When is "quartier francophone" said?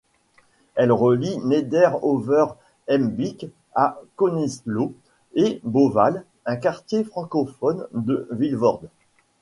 6.55-7.85